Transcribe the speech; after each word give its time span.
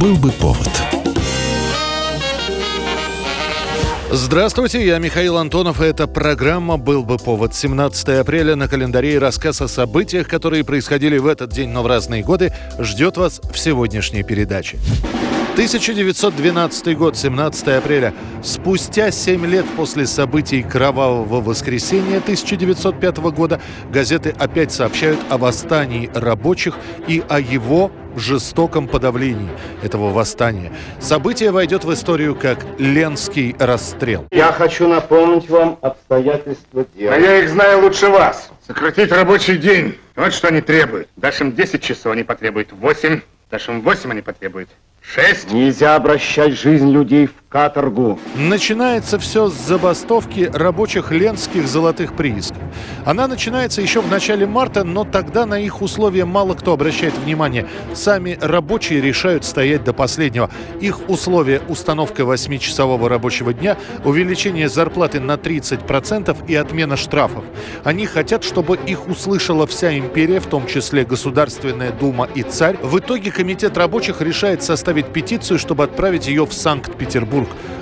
Был 0.00 0.14
бы 0.14 0.30
повод. 0.30 0.68
Здравствуйте, 4.12 4.86
я 4.86 4.98
Михаил 4.98 5.36
Антонов, 5.38 5.80
и 5.80 5.86
эта 5.86 6.06
программа 6.06 6.76
«Был 6.76 7.02
бы 7.02 7.16
повод». 7.16 7.52
17 7.54 8.08
апреля 8.20 8.54
на 8.54 8.68
календаре 8.68 9.14
и 9.14 9.18
рассказ 9.18 9.60
о 9.60 9.66
событиях, 9.66 10.28
которые 10.28 10.62
происходили 10.62 11.18
в 11.18 11.26
этот 11.26 11.50
день, 11.50 11.70
но 11.70 11.82
в 11.82 11.88
разные 11.88 12.22
годы, 12.22 12.52
ждет 12.78 13.16
вас 13.16 13.40
в 13.52 13.58
сегодняшней 13.58 14.22
передаче. 14.22 14.78
1912 15.58 16.96
год, 16.96 17.16
17 17.16 17.66
апреля. 17.66 18.14
Спустя 18.44 19.10
7 19.10 19.44
лет 19.44 19.66
после 19.76 20.06
событий 20.06 20.62
Кровавого 20.62 21.40
воскресенья 21.40 22.18
1905 22.18 23.16
года 23.32 23.60
газеты 23.90 24.32
опять 24.38 24.70
сообщают 24.70 25.18
о 25.28 25.36
восстании 25.36 26.12
рабочих 26.14 26.76
и 27.08 27.24
о 27.28 27.40
его 27.40 27.90
жестоком 28.14 28.86
подавлении 28.86 29.50
этого 29.82 30.12
восстания. 30.12 30.72
Событие 31.00 31.50
войдет 31.50 31.82
в 31.82 31.92
историю 31.92 32.36
как 32.36 32.64
Ленский 32.78 33.56
расстрел. 33.58 34.28
Я 34.30 34.52
хочу 34.52 34.86
напомнить 34.86 35.50
вам 35.50 35.76
обстоятельства 35.82 36.86
дела. 36.94 37.14
А 37.16 37.18
я 37.18 37.38
их 37.42 37.50
знаю 37.50 37.82
лучше 37.82 38.06
вас. 38.06 38.52
Сократить 38.64 39.10
рабочий 39.10 39.56
день. 39.56 39.98
Вот 40.14 40.32
что 40.32 40.46
они 40.46 40.60
требуют. 40.60 41.08
Дашь 41.16 41.40
им 41.40 41.50
10 41.50 41.82
часов, 41.82 42.12
они 42.12 42.22
потребуют 42.22 42.70
8. 42.70 43.20
Дашь 43.50 43.68
им 43.68 43.80
8, 43.80 44.12
они 44.12 44.20
потребуют 44.20 44.68
Шесть. 45.00 45.52
Нельзя 45.52 45.96
обращать 45.96 46.58
жизнь 46.58 46.90
людей 46.90 47.26
в 47.26 47.34
каторгу. 47.48 48.18
Начинается 48.36 49.18
все 49.18 49.48
с 49.48 49.54
забастовки 49.54 50.50
рабочих 50.52 51.10
ленских 51.10 51.66
золотых 51.66 52.14
приисков. 52.14 52.62
Она 53.06 53.26
начинается 53.26 53.80
еще 53.80 54.02
в 54.02 54.10
начале 54.10 54.46
марта, 54.46 54.84
но 54.84 55.04
тогда 55.04 55.46
на 55.46 55.58
их 55.58 55.80
условия 55.80 56.26
мало 56.26 56.54
кто 56.54 56.74
обращает 56.74 57.16
внимание. 57.16 57.66
Сами 57.94 58.36
рабочие 58.40 59.00
решают 59.00 59.46
стоять 59.46 59.82
до 59.82 59.94
последнего. 59.94 60.50
Их 60.80 61.08
условия– 61.08 61.62
установка 61.68 62.22
8-часового 62.22 63.08
рабочего 63.08 63.54
дня, 63.54 63.78
увеличение 64.04 64.68
зарплаты 64.68 65.18
на 65.18 65.36
30% 65.36 66.36
и 66.48 66.54
отмена 66.54 66.96
штрафов. 66.96 67.44
Они 67.82 68.04
хотят, 68.04 68.44
чтобы 68.44 68.78
их 68.86 69.08
услышала 69.08 69.66
вся 69.66 69.96
империя, 69.98 70.40
в 70.40 70.46
том 70.46 70.66
числе 70.66 71.06
Государственная 71.06 71.92
Дума 71.92 72.28
и 72.34 72.42
царь. 72.42 72.76
В 72.82 72.98
итоге 72.98 73.30
комитет 73.30 73.78
рабочих 73.78 74.20
решает 74.20 74.62
составить 74.62 75.06
петицию, 75.06 75.58
чтобы 75.58 75.84
отправить 75.84 76.26
ее 76.26 76.44
в 76.44 76.52
Санкт-Петербург. 76.52 77.37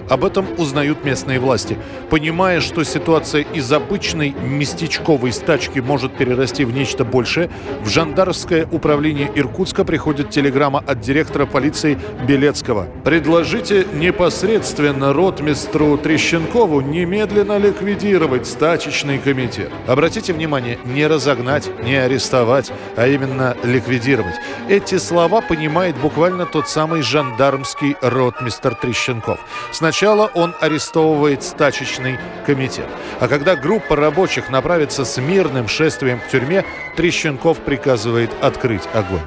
Об 0.08 0.24
этом 0.24 0.46
узнают 0.56 1.04
местные 1.04 1.40
власти. 1.40 1.76
Понимая, 2.10 2.60
что 2.60 2.84
ситуация 2.84 3.42
из 3.42 3.72
обычной 3.72 4.30
местечковой 4.40 5.32
стачки 5.32 5.80
может 5.80 6.16
перерасти 6.16 6.64
в 6.64 6.72
нечто 6.72 7.04
большее, 7.04 7.50
в 7.82 7.88
жандармское 7.88 8.68
управление 8.70 9.30
Иркутска 9.34 9.84
приходит 9.84 10.30
телеграмма 10.30 10.82
от 10.86 11.00
директора 11.00 11.46
полиции 11.46 11.98
Белецкого. 12.26 12.86
«Предложите 13.04 13.86
непосредственно 13.94 15.12
ротмистру 15.12 15.98
Трещенкову 15.98 16.80
немедленно 16.80 17.58
ликвидировать 17.58 18.46
стачечный 18.46 19.18
комитет». 19.18 19.70
Обратите 19.88 20.32
внимание, 20.32 20.78
не 20.84 21.06
разогнать, 21.06 21.68
не 21.82 21.96
арестовать, 21.96 22.70
а 22.96 23.08
именно 23.08 23.56
ликвидировать. 23.64 24.34
Эти 24.68 24.98
слова 24.98 25.42
понимает 25.42 25.96
буквально 25.96 26.44
тот 26.44 26.68
самый 26.68 27.00
жандармский 27.00 27.96
ротмистр 28.00 28.74
Трещенков. 28.74 29.38
Сначала 29.70 30.28
он 30.34 30.56
арестовывает 30.60 31.44
стачечный 31.44 32.18
комитет. 32.44 32.86
А 33.20 33.28
когда 33.28 33.54
группа 33.54 33.94
рабочих 33.94 34.50
направится 34.50 35.04
с 35.04 35.20
мирным 35.20 35.68
шествием 35.68 36.18
к 36.18 36.26
тюрьме, 36.26 36.64
Трещенков 36.96 37.58
приказывает 37.58 38.30
открыть 38.42 38.82
огонь. 38.92 39.22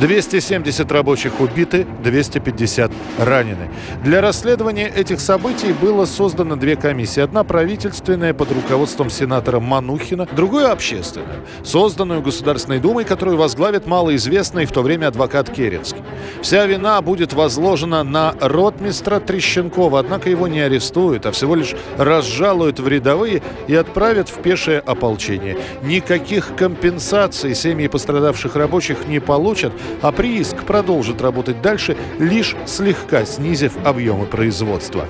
270 0.00 0.92
рабочих 0.92 1.40
убиты, 1.40 1.86
250 2.02 2.92
ранены. 3.18 3.70
Для 4.04 4.20
расследования 4.20 4.88
этих 4.88 5.20
событий 5.20 5.72
было 5.72 6.04
создано 6.04 6.56
две 6.56 6.76
комиссии. 6.76 7.20
Одна 7.20 7.44
правительственная 7.44 8.34
под 8.34 8.52
руководством 8.52 9.10
сенатора 9.10 9.60
Манухина, 9.60 10.26
другую 10.26 10.70
общественную, 10.70 11.40
созданную 11.64 12.22
Государственной 12.22 12.78
Думой, 12.78 13.04
которую 13.04 13.36
возглавит 13.38 13.86
малоизвестный 13.86 14.66
в 14.66 14.72
то 14.72 14.82
время 14.82 15.08
адвокат 15.08 15.50
Керенский. 15.50 16.02
Вся 16.42 16.66
вина 16.66 17.00
будет 17.02 17.32
возложена 17.32 18.02
на 18.02 18.34
ротмистра 18.40 19.20
Трещенкова, 19.20 20.00
однако 20.00 20.30
его 20.30 20.48
не 20.48 20.60
арестуют, 20.60 21.26
а 21.26 21.32
всего 21.32 21.54
лишь 21.54 21.74
разжалуют 21.96 22.80
в 22.80 22.88
рядовые 22.88 23.42
и 23.66 23.74
отправят 23.74 24.28
в 24.28 24.40
пешее 24.42 24.80
ополчение. 24.80 25.56
Никаких 25.82 26.54
компенсаций 26.56 27.54
семьи 27.54 27.88
пострадавших 27.88 28.56
рабочих 28.56 29.08
не 29.08 29.20
получат, 29.20 29.72
а 30.02 30.12
прииск 30.12 30.64
продолжит 30.64 31.20
работать 31.20 31.62
дальше, 31.62 31.96
лишь 32.18 32.56
слегка 32.66 33.24
снизив 33.24 33.72
объемы 33.84 34.26
производства. 34.26 35.08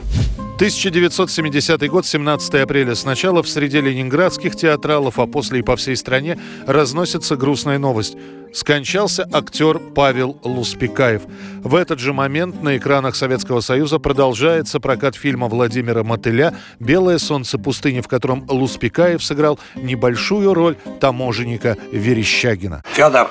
1970 0.57 1.87
год, 1.91 2.07
17 2.07 2.55
апреля. 2.55 2.95
Сначала 2.95 3.43
в 3.43 3.49
среде 3.49 3.83
ленинградских 3.83 4.57
театралов, 4.57 5.19
а 5.19 5.27
после 5.27 5.59
и 5.59 5.63
по 5.63 5.77
всей 5.77 5.97
стране 5.97 6.39
разносится 6.67 7.37
грустная 7.37 7.79
новость. 7.79 8.17
Скончался 8.56 9.28
актер 9.34 9.78
Павел 9.78 10.41
Луспекаев. 10.43 11.25
В 11.62 11.75
этот 11.75 11.99
же 11.99 12.15
момент 12.15 12.62
на 12.62 12.78
экранах 12.78 13.15
Советского 13.15 13.61
Союза 13.61 13.99
продолжается 13.99 14.81
прокат 14.81 15.15
фильма 15.15 15.47
Владимира 15.47 16.03
Мотыля 16.03 16.55
«Белое 16.81 17.19
солнце 17.19 17.59
пустыни», 17.59 18.00
в 18.00 18.09
котором 18.09 18.47
Луспекаев 18.49 19.22
сыграл 19.22 19.61
небольшую 19.75 20.55
роль 20.55 20.77
таможенника 21.00 21.77
Верещагина. 21.93 22.83
Федор, 22.95 23.31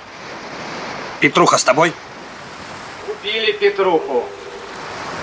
Петруха 1.19 1.57
с 1.57 1.63
тобой? 1.63 1.91
Убили 3.09 3.51
Петруху, 3.53 4.25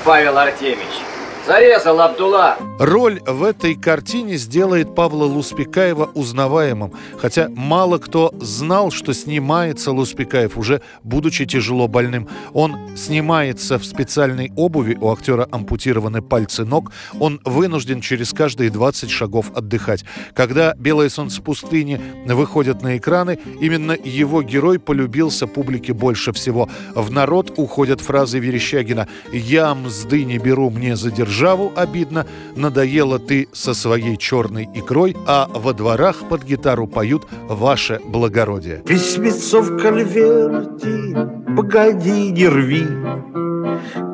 Павел 0.04 0.36
Артемьевич. 0.36 1.11
Зарезал 1.44 2.00
Абдулла. 2.00 2.56
Роль 2.78 3.20
в 3.26 3.42
этой 3.42 3.74
картине 3.74 4.36
сделает 4.36 4.94
Павла 4.94 5.24
Луспекаева 5.24 6.10
узнаваемым, 6.14 6.92
хотя 7.18 7.48
мало 7.48 7.98
кто 7.98 8.32
знал, 8.40 8.92
что 8.92 9.12
снимается 9.12 9.90
Луспекаев, 9.90 10.56
уже 10.56 10.82
будучи 11.02 11.44
тяжело 11.44 11.88
больным. 11.88 12.28
Он 12.52 12.96
снимается 12.96 13.80
в 13.80 13.84
специальной 13.84 14.52
обуви, 14.56 14.96
у 15.00 15.10
актера 15.10 15.48
ампутированы 15.50 16.22
пальцы 16.22 16.64
ног, 16.64 16.92
он 17.18 17.40
вынужден 17.44 18.00
через 18.00 18.32
каждые 18.32 18.70
20 18.70 19.10
шагов 19.10 19.50
отдыхать. 19.52 20.04
Когда 20.34 20.74
«Белое 20.74 21.08
солнце 21.08 21.42
пустыни» 21.42 22.00
выходят 22.24 22.82
на 22.82 22.96
экраны, 22.96 23.40
именно 23.60 23.92
его 23.92 24.42
герой 24.42 24.78
полюбился 24.78 25.48
публике 25.48 25.92
больше 25.92 26.32
всего. 26.32 26.68
В 26.94 27.10
народ 27.10 27.52
уходят 27.56 28.00
фразы 28.00 28.38
Верещагина 28.38 29.08
«Я 29.32 29.74
мзды 29.74 30.24
не 30.24 30.38
беру, 30.38 30.70
мне 30.70 30.94
задержать 30.94 31.31
державу 31.32 31.72
обидно, 31.74 32.26
надоело 32.56 33.18
ты 33.18 33.48
со 33.52 33.72
своей 33.72 34.18
черной 34.18 34.68
икрой, 34.74 35.16
а 35.26 35.48
во 35.54 35.72
дворах 35.72 36.28
под 36.28 36.44
гитару 36.44 36.86
поют 36.86 37.22
ваше 37.48 38.00
благородие. 38.04 38.82
Письмецо 38.86 39.62
в 39.62 39.78
конверте, 39.78 41.30
погоди, 41.56 42.30
не 42.32 42.48
рви, 42.48 42.86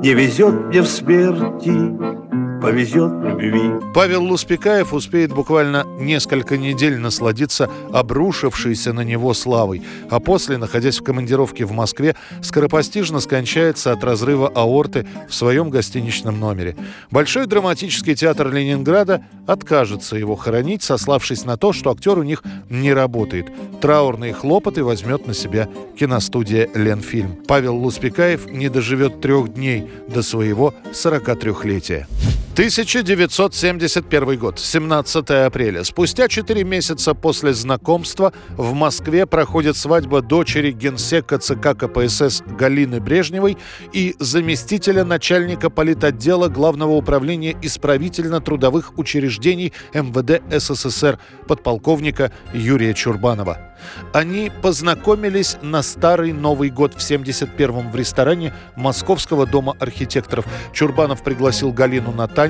не 0.01 0.15
везет 0.15 0.67
мне 0.69 0.81
в 0.81 0.87
смерти, 0.87 2.18
повезет 2.61 3.13
любви. 3.23 3.71
Павел 3.95 4.23
Луспекаев 4.25 4.93
успеет 4.93 5.33
буквально 5.33 5.85
несколько 5.99 6.57
недель 6.57 6.99
насладиться 6.99 7.71
обрушившейся 7.93 8.93
на 8.93 9.03
него 9.03 9.35
славой, 9.35 9.83
а 10.11 10.21
после, 10.21 10.59
находясь 10.59 10.99
в 10.99 11.05
командировке 11.05 11.65
в 11.65 11.73
Москве, 11.73 12.17
скоропостижно 12.43 13.21
скончается 13.21 13.93
от 13.93 14.05
разрыва 14.05 14.49
аорты 14.49 15.07
в 15.29 15.35
своем 15.35 15.71
гостиничном 15.71 16.39
номере. 16.39 16.77
Большой 17.11 17.47
драматический 17.47 18.15
театр 18.15 18.53
Ленинграда 18.53 19.23
откажется 19.47 20.17
его 20.17 20.37
хоронить, 20.37 20.83
сославшись 20.83 21.45
на 21.45 21.57
то, 21.57 21.73
что 21.73 21.91
актер 21.91 22.19
у 22.19 22.23
них 22.23 22.43
не 22.69 22.93
работает. 22.93 23.47
Траурные 23.81 24.33
хлопоты 24.33 24.85
возьмет 24.85 25.27
на 25.27 25.35
себя 25.35 25.69
киностудия 25.99 26.69
«Ленфильм». 26.75 27.37
Павел 27.47 27.77
Луспекаев 27.77 28.47
не 28.51 28.69
доживет 28.69 29.21
трех 29.21 29.55
дней 29.55 29.91
до 30.09 30.23
своего 30.23 30.75
43-летия. 30.93 32.07
1971 32.59 34.37
год, 34.37 34.59
17 34.59 35.31
апреля. 35.31 35.85
Спустя 35.85 36.27
4 36.27 36.65
месяца 36.65 37.15
после 37.15 37.55
знакомства 37.55 38.33
в 38.57 38.73
Москве 38.75 39.27
проходит 39.27 39.77
свадьба 39.77 40.23
дочери 40.23 40.73
генсека 40.73 41.39
ЦК 41.39 41.79
КПСС 41.79 42.43
Галины 42.59 42.99
Брежневой 42.99 43.59
и 43.93 44.17
заместителя 44.19 45.05
начальника 45.05 45.71
политотдела 45.71 46.49
Главного 46.49 46.95
управления 46.97 47.57
исправительно-трудовых 47.63 48.99
учреждений 48.99 49.73
МВД 49.95 50.43
СССР 50.51 51.21
подполковника 51.47 52.33
Юрия 52.53 52.93
Чурбанова. 52.93 53.69
Они 54.13 54.51
познакомились 54.63 55.57
на 55.63 55.83
Старый 55.83 56.33
Новый 56.33 56.71
год 56.71 56.95
в 56.95 56.99
71-м 56.99 57.93
в 57.93 57.97
ресторане 57.97 58.53
Московского 58.75 59.47
дома 59.47 59.77
архитекторов. 59.79 60.47
Чурбанов 60.73 61.23
пригласил 61.23 61.73
Галину 61.73 62.13
на 62.13 62.27
танец. 62.27 62.48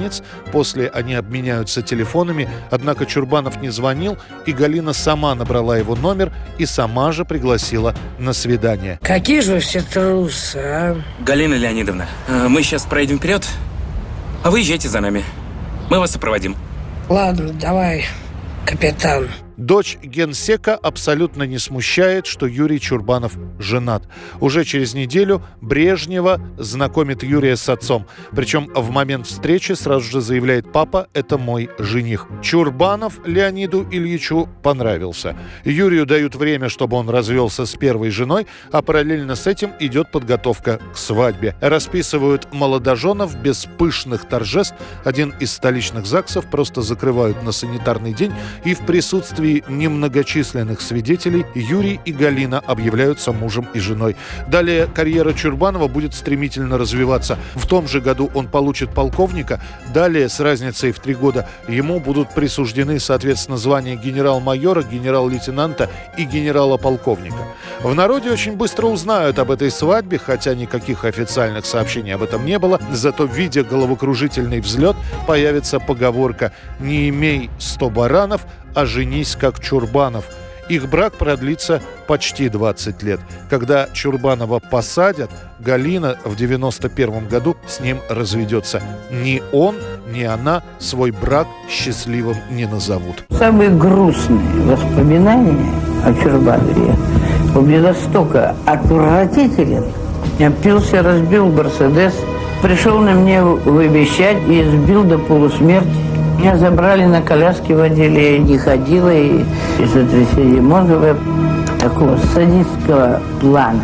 После 0.53 0.89
они 0.89 1.15
обменяются 1.15 1.83
телефонами. 1.83 2.49
Однако 2.71 3.07
Чурбанов 3.07 3.61
не 3.61 3.71
звонил, 3.71 4.17
и 4.47 4.53
Галина 4.53 4.93
сама 4.93 5.35
набрала 5.35 5.77
его 5.77 5.95
номер 5.95 6.33
и 6.59 6.67
сама 6.67 7.13
же 7.13 7.25
пригласила 7.25 7.95
на 8.19 8.33
свидание. 8.33 8.99
Какие 9.03 9.41
же 9.41 9.55
вы 9.55 9.61
все 9.61 9.83
трусы, 9.83 10.57
а? 10.57 10.97
Галина 11.21 11.55
Леонидовна, 11.55 12.07
э, 12.29 12.49
мы 12.49 12.63
сейчас 12.63 12.85
пройдем 12.85 13.19
вперед, 13.19 13.47
а 14.45 14.51
вы 14.51 14.61
езжайте 14.61 14.89
за 14.89 15.01
нами. 15.01 15.25
Мы 15.91 15.99
вас 15.99 16.13
сопроводим. 16.13 16.57
Ладно, 17.09 17.53
давай, 17.53 18.05
капитан. 18.67 19.29
Дочь 19.59 19.99
генсека 20.01 20.77
абсолютно 20.77 21.43
не 21.43 21.59
смущает, 21.59 22.27
что 22.27 22.47
Юрий 22.47 22.79
Чурбанов 22.79 23.37
женат. 23.59 24.05
Уже 24.39 24.65
через 24.65 24.95
неделю 24.95 25.43
Брежнева 25.61 26.41
знакомит 26.57 27.25
Юрия 27.25 27.57
с 27.57 27.69
отцом. 27.69 28.07
Причем 28.31 28.71
в 28.73 28.91
момент 28.91 29.27
встречи 29.27 29.73
сразу 29.73 30.09
же 30.09 30.21
заявляет 30.21 30.71
«папа, 30.71 31.09
это 31.13 31.39
мой 31.39 31.71
жених». 31.81 32.29
Чурбанов 32.41 33.19
Леониду 33.27 33.85
Ильичу 33.91 34.49
понравился. 34.63 35.37
Юрию 35.65 36.07
дают 36.07 36.37
время, 36.37 36.69
чтобы 36.69 36.97
он 36.97 37.11
развелся 37.11 37.67
с 37.67 37.75
первой 37.75 38.11
женой, 38.11 38.47
а 38.71 38.81
параллельно 38.81 39.35
с 39.35 39.49
этим 39.49 39.73
идет 39.81 40.13
подготовка 40.13 40.79
к 40.93 40.97
свадьбе. 40.97 41.57
Расписывают 41.61 42.47
молодоженов 42.53 43.37
без 43.43 43.67
пышных 43.77 44.29
торжеств. 44.29 44.77
Один 45.05 45.35
из 45.41 45.51
столичных 45.51 46.07
ЗАГСов 46.07 46.49
просто 46.49 46.81
закрывают 46.81 47.43
на 47.43 47.51
санитарный 47.51 48.13
день 48.13 48.33
и 48.65 48.75
в 48.75 48.87
присутствии 48.87 49.48
присутствии 49.49 49.65
немногочисленных 49.69 50.81
свидетелей 50.81 51.45
Юрий 51.55 52.01
и 52.05 52.13
Галина 52.13 52.59
объявляются 52.59 53.33
мужем 53.33 53.67
и 53.75 53.81
женой. 53.81 54.17
Далее 54.49 54.87
карьера 54.87 55.33
Чурбанова 55.33 55.89
будет 55.89 56.15
стремительно 56.15 56.79
развиваться. 56.79 57.39
В 57.55 57.67
том 57.67 57.89
же 57.89 58.01
году 58.01 58.31
он 58.35 58.49
получит 58.49 58.91
полковника. 58.91 59.61
Далее, 59.95 60.29
с 60.29 60.41
разницей 60.41 60.93
в 60.93 61.01
три 61.01 61.15
года, 61.15 61.49
ему 61.69 62.01
будут 62.01 62.35
присуждены, 62.35 63.01
соответственно, 63.01 63.57
звания 63.57 63.97
генерал-майора, 63.97 64.83
генерал-лейтенанта 64.83 65.89
и 66.19 66.25
генерала-полковника. 66.25 67.37
В 67.81 67.95
народе 67.95 68.31
очень 68.31 68.57
быстро 68.57 68.87
узнают 68.87 69.39
об 69.39 69.51
этой 69.51 69.71
свадьбе, 69.71 70.19
хотя 70.19 70.55
никаких 70.55 71.05
официальных 71.05 71.65
сообщений 71.65 72.15
об 72.15 72.23
этом 72.23 72.45
не 72.45 72.59
было. 72.59 72.81
Зато, 72.93 73.25
видя 73.25 73.63
головокружительный 73.63 74.61
взлет, 74.61 74.97
появится 75.27 75.79
поговорка 75.79 76.53
«Не 76.81 77.09
имей 77.09 77.51
сто 77.59 77.89
баранов, 77.89 78.47
а 78.75 78.87
женись 78.87 79.37
как 79.37 79.61
Чурбанов». 79.61 80.25
Их 80.69 80.89
брак 80.91 81.15
продлится 81.15 81.81
почти 82.07 82.49
20 82.49 83.03
лет. 83.03 83.21
Когда 83.49 83.89
Чурбанова 83.93 84.59
посадят, 84.59 85.31
Галина 85.59 86.19
в 86.25 86.37
91 86.37 87.27
году 87.27 87.57
с 87.67 87.81
ним 87.81 87.99
разведется. 88.11 88.83
Ни 89.11 89.43
он, 89.53 89.77
ни 90.13 90.25
она 90.25 90.63
свой 90.79 91.11
брак 91.11 91.47
счастливым 91.71 92.37
не 92.51 92.67
назовут. 92.67 93.25
Самые 93.31 93.71
грустные 93.71 94.41
воспоминания 94.65 95.73
о 96.05 96.13
Чурбанове 96.13 96.95
у 97.55 97.61
меня 97.63 97.81
настолько 97.81 98.55
отвратителен. 98.67 99.85
Я 100.39 100.51
пился, 100.51 101.03
разбил 101.03 101.47
Мерседес, 101.47 102.15
пришел 102.63 102.99
на 102.99 103.13
мне 103.13 103.43
вывещать 103.43 104.37
и 104.49 104.63
сбил 104.63 105.05
до 105.05 105.19
полусмерти. 105.19 106.08
Меня 106.39 106.57
забрали 106.57 107.05
на 107.05 107.21
коляске 107.21 107.75
в 107.75 107.81
отделе, 107.81 108.35
я 108.35 108.39
не 108.39 108.59
ходила, 108.59 109.13
и, 109.13 109.41
и 109.81 109.87
сотрясение 109.87 110.63
мозга 110.63 111.17
такого 111.81 112.17
садистского 112.33 113.21
плана. 113.41 113.83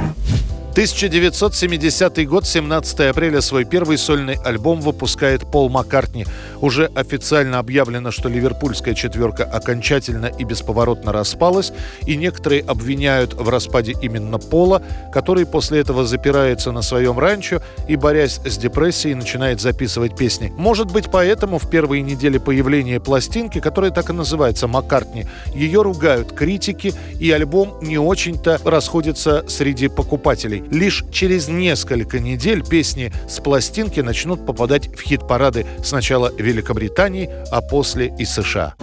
1970 0.74 2.26
год, 2.26 2.44
17 2.44 3.00
апреля, 3.02 3.40
свой 3.40 3.64
первый 3.64 3.96
сольный 3.96 4.34
альбом 4.44 4.80
выпускает 4.80 5.48
Пол 5.48 5.68
Маккартни. 5.68 6.26
Уже 6.60 6.86
официально 6.96 7.60
объявлено, 7.60 8.10
что 8.10 8.28
ливерпульская 8.28 8.94
четверка 8.94 9.44
окончательно 9.44 10.26
и 10.26 10.42
бесповоротно 10.42 11.12
распалась, 11.12 11.72
и 12.06 12.16
некоторые 12.16 12.62
обвиняют 12.62 13.34
в 13.34 13.48
распаде 13.48 13.94
именно 14.02 14.40
Пола, 14.40 14.82
который 15.12 15.46
после 15.46 15.78
этого 15.78 16.04
запирается 16.04 16.72
на 16.72 16.82
своем 16.82 17.20
ранчо 17.20 17.62
и, 17.86 17.94
борясь 17.94 18.40
с 18.44 18.58
депрессией, 18.58 19.14
начинает 19.14 19.60
записывать 19.60 20.16
песни. 20.16 20.52
Может 20.56 20.90
быть, 20.90 21.08
поэтому 21.08 21.60
в 21.60 21.70
первые 21.70 22.02
недели 22.02 22.38
появления 22.38 22.98
пластинки, 22.98 23.60
которая 23.60 23.92
так 23.92 24.10
и 24.10 24.12
называется 24.12 24.66
«Маккартни», 24.66 25.26
ее 25.54 25.82
ругают 25.82 26.32
критики, 26.32 26.92
и 27.20 27.30
альбом 27.30 27.78
не 27.80 27.96
очень-то 27.96 28.58
расходится 28.64 29.44
среди 29.46 29.86
покупателей. 29.86 30.63
Лишь 30.70 31.04
через 31.10 31.48
несколько 31.48 32.20
недель 32.20 32.64
песни 32.64 33.12
с 33.28 33.40
пластинки 33.40 34.00
начнут 34.00 34.44
попадать 34.46 34.88
в 34.94 35.00
хит-парады 35.00 35.66
сначала 35.82 36.32
Великобритании, 36.36 37.30
а 37.50 37.60
после 37.60 38.14
и 38.18 38.24
США. 38.24 38.74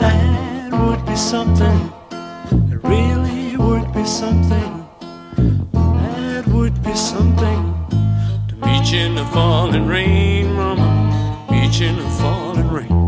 Beach 8.62 8.94
in 8.94 9.16
the 9.16 9.26
falling 9.26 9.88
rain, 9.88 10.54
mama. 10.54 11.48
Beach 11.50 11.82
in 11.82 11.96
the 11.98 12.10
falling 12.20 12.70
rain. 12.70 13.01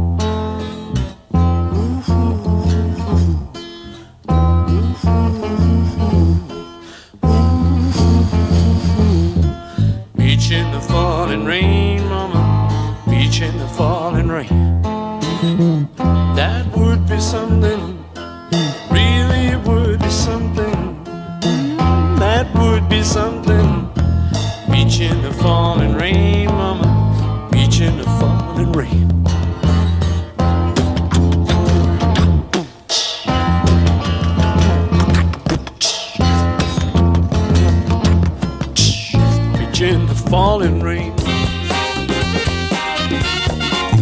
falling 40.32 40.80
rain. 40.82 41.12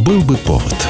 Был 0.02 0.22
бы 0.22 0.36
повод. 0.36 0.89